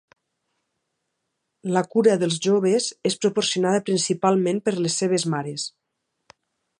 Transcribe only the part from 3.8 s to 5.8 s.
principalment per les seves mares.